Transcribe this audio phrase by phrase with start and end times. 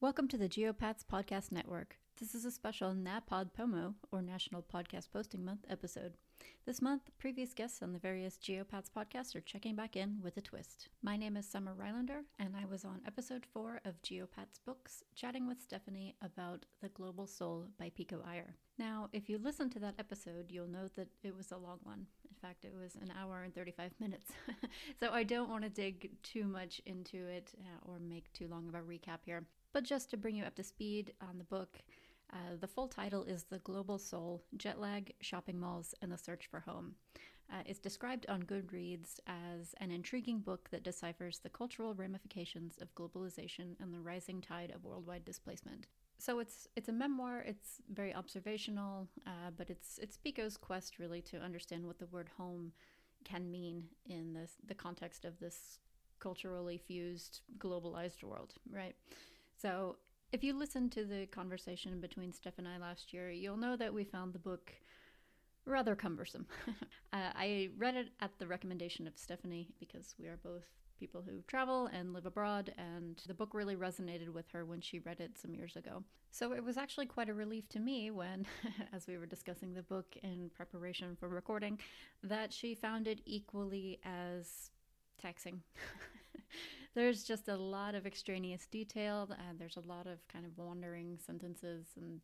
[0.00, 1.96] Welcome to the Geopats Podcast Network.
[2.20, 6.12] This is a special NaPodPoMo, or National Podcast Posting Month, episode.
[6.64, 10.40] This month, previous guests on the various Geopats podcasts are checking back in with a
[10.40, 10.88] twist.
[11.02, 15.48] My name is Summer Rylander, and I was on episode 4 of Geopats Books, chatting
[15.48, 18.54] with Stephanie about The Global Soul by Pico Iyer.
[18.78, 22.06] Now, if you listen to that episode, you'll note that it was a long one.
[22.30, 24.30] In fact, it was an hour and 35 minutes.
[25.00, 28.68] so I don't want to dig too much into it uh, or make too long
[28.68, 29.42] of a recap here.
[29.72, 31.78] But just to bring you up to speed on the book,
[32.32, 36.46] uh, the full title is The Global Soul Jet Lag, Shopping Malls, and the Search
[36.46, 36.94] for Home.
[37.50, 42.94] Uh, it's described on Goodreads as an intriguing book that deciphers the cultural ramifications of
[42.94, 45.86] globalization and the rising tide of worldwide displacement.
[46.18, 47.42] So it's it's a memoir.
[47.46, 52.28] It's very observational, uh, but it's it's Pico's quest really to understand what the word
[52.36, 52.72] home
[53.24, 55.78] can mean in this the context of this
[56.18, 58.96] culturally fused, globalized world, right?
[59.60, 59.96] So
[60.32, 63.92] if you listened to the conversation between Steph and I last year, you'll know that
[63.92, 64.72] we found the book
[65.64, 66.46] rather cumbersome.
[67.12, 70.66] uh, I read it at the recommendation of Stephanie because we are both
[70.98, 74.98] people who travel and live abroad, and the book really resonated with her when she
[74.98, 76.02] read it some years ago.
[76.30, 78.46] So it was actually quite a relief to me when,
[78.92, 81.78] as we were discussing the book in preparation for recording,
[82.22, 84.70] that she found it equally as
[85.20, 85.62] taxing.
[86.94, 91.18] there's just a lot of extraneous detail, and there's a lot of kind of wandering
[91.24, 92.20] sentences and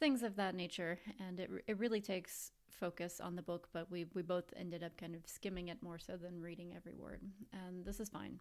[0.00, 0.98] things of that nature.
[1.20, 4.96] And it, it really takes focus on the book, but we, we both ended up
[4.96, 7.20] kind of skimming it more so than reading every word.
[7.52, 8.40] And this is fine.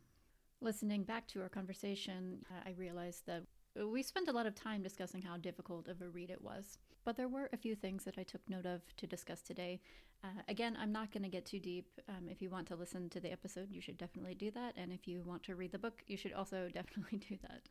[0.62, 3.44] Listening back to our conversation, uh, I realized that
[3.76, 7.18] we spent a lot of time discussing how difficult of a read it was, but
[7.18, 9.80] there were a few things that I took note of to discuss today.
[10.24, 11.88] Uh, again, I'm not going to get too deep.
[12.08, 14.76] Um, if you want to listen to the episode, you should definitely do that.
[14.78, 17.62] And if you want to read the book, you should also definitely do that.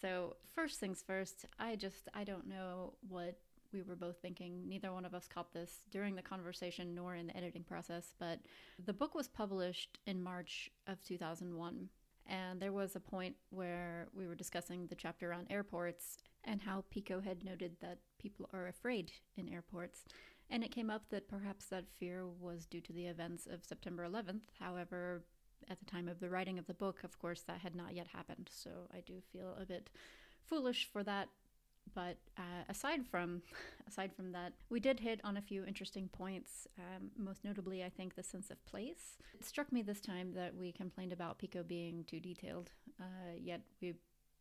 [0.00, 3.38] So, first things first, I just, I don't know what
[3.72, 4.68] we were both thinking.
[4.68, 8.40] Neither one of us caught this during the conversation nor in the editing process, but
[8.84, 11.88] the book was published in March of 2001.
[12.26, 16.84] And there was a point where we were discussing the chapter on airports and how
[16.90, 20.04] Pico had noted that people are afraid in airports.
[20.48, 24.06] And it came up that perhaps that fear was due to the events of September
[24.08, 24.42] 11th.
[24.58, 25.22] However,
[25.68, 28.08] at the time of the writing of the book, of course, that had not yet
[28.08, 28.50] happened.
[28.52, 29.90] So I do feel a bit
[30.42, 31.28] foolish for that
[31.94, 33.42] but uh, aside from
[33.88, 36.66] aside from that, we did hit on a few interesting points.
[36.78, 39.18] Um, most notably, I think the sense of place.
[39.34, 43.62] It struck me this time that we complained about Pico being too detailed, uh, yet
[43.80, 43.94] we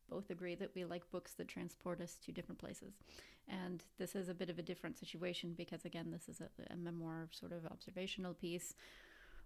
[0.09, 2.95] both agree that we like books that transport us to different places.
[3.47, 6.75] And this is a bit of a different situation because, again, this is a, a
[6.75, 8.75] memoir sort of observational piece.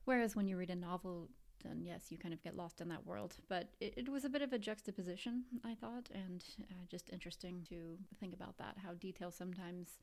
[0.05, 1.29] Whereas when you read a novel,
[1.63, 3.35] then yes, you kind of get lost in that world.
[3.47, 7.65] But it, it was a bit of a juxtaposition, I thought, and uh, just interesting
[7.69, 9.99] to think about that how details sometimes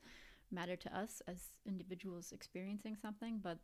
[0.51, 3.57] matter to us as individuals experiencing something, but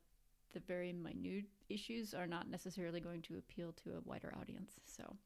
[0.54, 4.74] the very minute issues are not necessarily going to appeal to a wider audience.
[4.86, 5.18] So.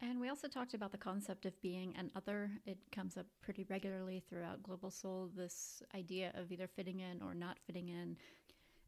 [0.00, 2.50] And we also talked about the concept of being an other.
[2.66, 7.34] It comes up pretty regularly throughout Global Soul this idea of either fitting in or
[7.34, 8.16] not fitting in.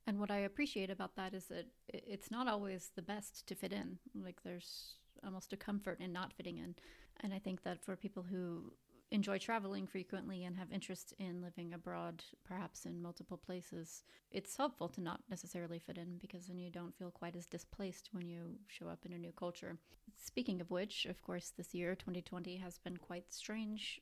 [0.06, 3.72] And what I appreciate about that is that it's not always the best to fit
[3.72, 3.98] in.
[4.14, 6.74] Like there's almost a comfort in not fitting in.
[7.20, 8.72] And I think that for people who
[9.10, 14.88] enjoy traveling frequently and have interest in living abroad, perhaps in multiple places, it's helpful
[14.88, 18.56] to not necessarily fit in because then you don't feel quite as displaced when you
[18.66, 19.78] show up in a new culture.
[20.16, 24.00] Speaking of which, of course, this year, 2020, has been quite strange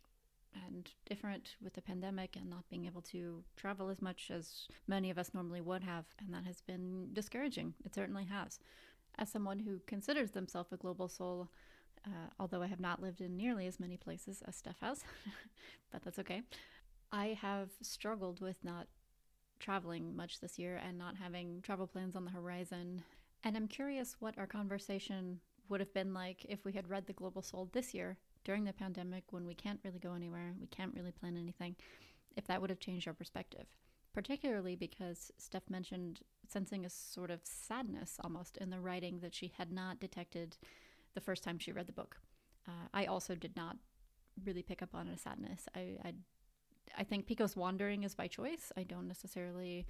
[0.67, 5.11] and different with the pandemic and not being able to travel as much as many
[5.11, 6.07] of us normally would have.
[6.19, 7.75] And that has been discouraging.
[7.85, 8.59] It certainly has.
[9.19, 11.49] As someone who considers themselves a global soul,
[12.07, 15.05] uh, although I have not lived in nearly as many places as Steph has,
[15.93, 16.43] but that's okay,
[17.13, 18.87] I have struggled with not
[19.61, 23.03] traveling much this year and not having travel plans on the horizon.
[23.45, 27.13] And I'm curious what our conversation would have been like if we had read The
[27.13, 30.95] Global Soul this year during the pandemic when we can't really go anywhere, we can't
[30.95, 31.77] really plan anything,
[32.37, 33.67] if that would have changed our perspective.
[34.13, 39.53] Particularly because Steph mentioned sensing a sort of sadness almost in the writing that she
[39.57, 40.59] had not detected
[41.15, 42.17] the first time she read the book.
[42.69, 43.77] Uh, I also did not
[44.45, 45.67] really pick up on a sadness.
[45.75, 46.15] I, I,
[46.99, 48.71] I think Pico's wandering is by choice.
[48.77, 49.87] I don't necessarily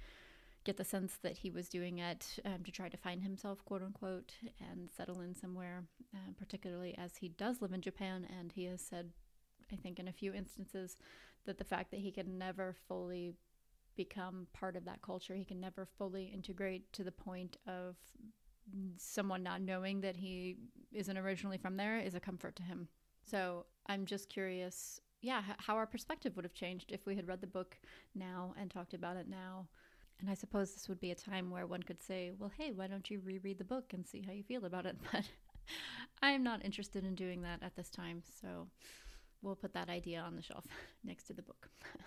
[0.63, 3.83] get the sense that he was doing it um, to try to find himself, quote
[3.83, 4.33] unquote,
[4.71, 5.83] and settle in somewhere,
[6.13, 8.27] uh, particularly as he does live in Japan.
[8.39, 9.11] And he has said,
[9.71, 10.95] I think, in a few instances,
[11.45, 13.33] that the fact that he can never fully
[13.95, 17.95] become part of that culture, he can never fully integrate to the point of
[18.97, 20.57] someone not knowing that he
[20.91, 22.87] isn't originally from there is a comfort to him.
[23.23, 27.41] So I'm just curious, yeah, how our perspective would have changed if we had read
[27.41, 27.77] the book
[28.15, 29.67] now and talked about it now.
[30.19, 32.87] And I suppose this would be a time where one could say, well, hey, why
[32.87, 34.97] don't you reread the book and see how you feel about it?
[35.11, 35.25] But
[36.21, 38.21] I'm not interested in doing that at this time.
[38.41, 38.67] So
[39.41, 40.65] we'll put that idea on the shelf
[41.03, 41.69] next to the book.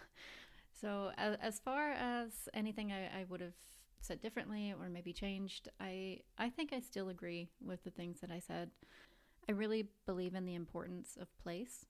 [0.80, 3.54] so, as, as far as anything I, I would have
[4.00, 8.30] said differently or maybe changed, I, I think I still agree with the things that
[8.30, 8.70] I said.
[9.48, 11.86] I really believe in the importance of place.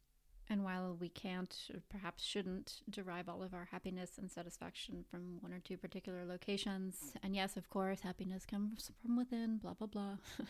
[0.48, 5.38] And while we can't, or perhaps shouldn't, derive all of our happiness and satisfaction from
[5.40, 9.88] one or two particular locations, and yes, of course, happiness comes from within, blah, blah,
[9.88, 10.16] blah,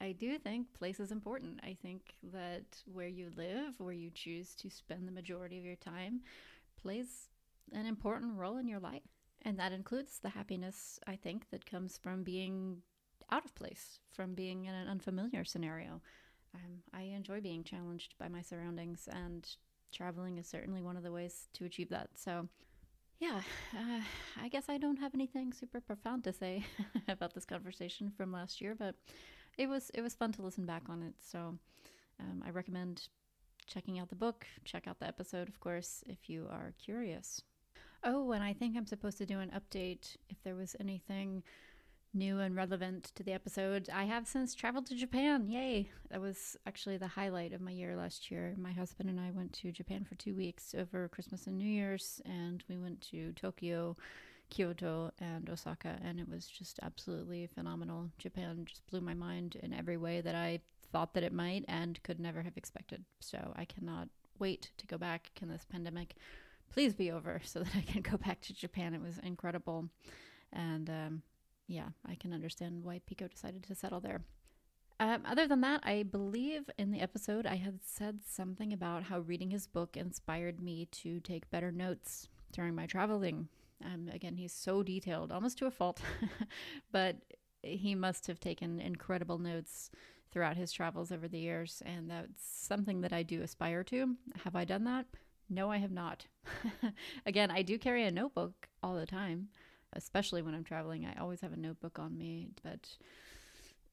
[0.00, 1.60] I do think place is important.
[1.62, 5.76] I think that where you live, where you choose to spend the majority of your
[5.76, 6.20] time,
[6.80, 7.28] plays
[7.72, 9.02] an important role in your life.
[9.42, 12.82] And that includes the happiness, I think, that comes from being
[13.30, 16.00] out of place, from being in an unfamiliar scenario.
[16.54, 19.48] Um, I enjoy being challenged by my surroundings, and
[19.92, 22.10] traveling is certainly one of the ways to achieve that.
[22.14, 22.48] So,
[23.18, 23.40] yeah,
[23.74, 24.00] uh,
[24.40, 26.64] I guess I don't have anything super profound to say
[27.08, 28.94] about this conversation from last year, but
[29.56, 31.14] it was it was fun to listen back on it.
[31.20, 31.58] So
[32.20, 33.08] um, I recommend
[33.66, 34.46] checking out the book.
[34.64, 37.42] Check out the episode, of course, if you are curious.
[38.04, 41.42] Oh, and I think I'm supposed to do an update if there was anything
[42.14, 43.88] new and relevant to the episode.
[43.92, 45.48] I have since traveled to Japan.
[45.48, 45.90] Yay!
[46.10, 48.54] That was actually the highlight of my year last year.
[48.58, 52.20] My husband and I went to Japan for two weeks over Christmas and New Year's,
[52.24, 53.96] and we went to Tokyo
[54.50, 58.10] Kyoto and Osaka, and it was just absolutely phenomenal.
[58.18, 60.60] Japan just blew my mind in every way that I
[60.90, 63.04] thought that it might and could never have expected.
[63.20, 64.08] So I cannot
[64.38, 65.30] wait to go back.
[65.34, 66.14] Can this pandemic
[66.72, 68.94] please be over so that I can go back to Japan?
[68.94, 69.88] It was incredible.
[70.52, 71.22] And um,
[71.68, 74.22] yeah, I can understand why Pico decided to settle there.
[75.00, 79.20] Um, other than that, I believe in the episode I had said something about how
[79.20, 83.48] reading his book inspired me to take better notes during my traveling.
[83.84, 86.00] Um, again, he's so detailed, almost to a fault,
[86.90, 87.16] but
[87.62, 89.90] he must have taken incredible notes
[90.32, 94.16] throughout his travels over the years, and that's something that I do aspire to.
[94.44, 95.06] Have I done that?
[95.48, 96.26] No, I have not.
[97.26, 99.48] again, I do carry a notebook all the time,
[99.94, 101.06] especially when I'm traveling.
[101.06, 102.88] I always have a notebook on me, but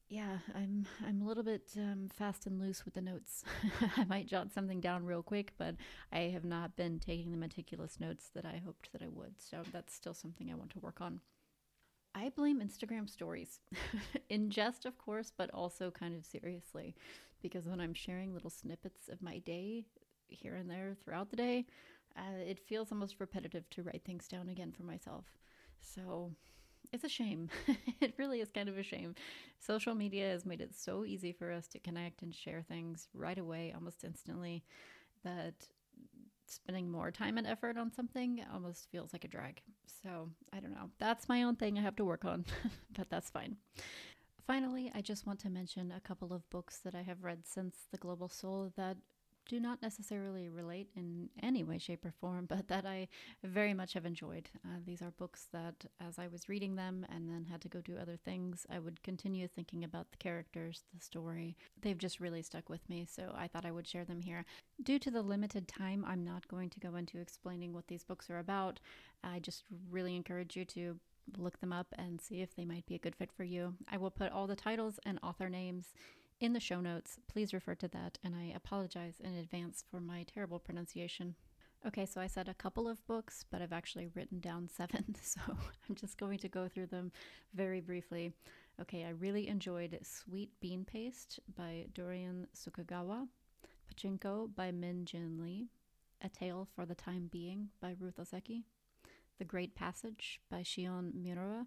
[0.08, 3.44] yeah, I'm I'm a little bit um, fast and loose with the notes.
[3.96, 5.74] I might jot something down real quick, but
[6.12, 9.34] I have not been taking the meticulous notes that I hoped that I would.
[9.38, 11.20] So that's still something I want to work on.
[12.14, 13.60] I blame Instagram stories,
[14.30, 16.94] in jest, of course, but also kind of seriously,
[17.42, 19.84] because when I'm sharing little snippets of my day
[20.28, 21.66] here and there throughout the day,
[22.16, 25.26] uh, it feels almost repetitive to write things down again for myself.
[25.80, 26.32] So
[26.92, 27.50] it's a shame.
[28.00, 29.14] it really is kind of a shame.
[29.58, 33.38] Social media has made it so easy for us to connect and share things right
[33.38, 34.64] away, almost instantly,
[35.24, 35.54] that
[36.46, 39.62] spending more time and effort on something almost feels like a drag.
[40.02, 40.90] So I don't know.
[40.98, 42.44] That's my own thing I have to work on,
[42.96, 43.56] but that's fine.
[44.46, 47.88] Finally, I just want to mention a couple of books that I have read since
[47.90, 48.96] The Global Soul that
[49.48, 53.08] do not necessarily relate in any way, shape, or form, but that I
[53.44, 54.50] very much have enjoyed.
[54.64, 57.80] Uh, these are books that, as I was reading them and then had to go
[57.80, 61.56] do other things, I would continue thinking about the characters, the story.
[61.80, 64.44] They've just really stuck with me, so I thought I would share them here.
[64.82, 68.28] Due to the limited time, I'm not going to go into explaining what these books
[68.30, 68.80] are about.
[69.22, 70.98] I just really encourage you to
[71.36, 73.74] look them up and see if they might be a good fit for you.
[73.90, 75.92] I will put all the titles and author names
[76.40, 77.18] in the show notes.
[77.28, 81.34] Please refer to that, and I apologize in advance for my terrible pronunciation.
[81.86, 85.40] Okay, so I said a couple of books, but I've actually written down seven, so
[85.88, 87.12] I'm just going to go through them
[87.54, 88.32] very briefly.
[88.80, 93.28] Okay, I really enjoyed Sweet Bean Paste by Durian Sukegawa,
[93.88, 95.68] Pachinko by Min Jin Lee,
[96.22, 98.64] A Tale for the Time Being by Ruth Ozeki,
[99.38, 101.66] The Great Passage by Shion Miura,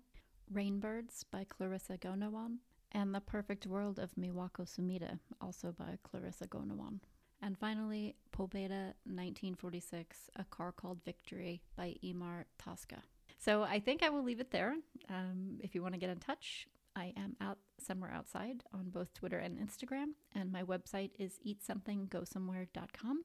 [0.53, 2.57] Rainbirds by Clarissa Goenawan,
[2.91, 6.99] and The Perfect World of Miwako Sumida, also by Clarissa Goenawan.
[7.41, 13.01] And finally, Pobeda 1946, A Car Called Victory by Emar Tosca.
[13.37, 14.75] So I think I will leave it there.
[15.09, 19.13] Um, if you want to get in touch, I am out somewhere outside on both
[19.13, 23.23] Twitter and Instagram, and my website is eatsomethinggosomewhere.com.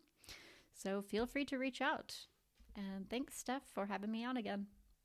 [0.73, 2.15] So feel free to reach out.
[2.77, 4.67] And thanks, Steph, for having me on again.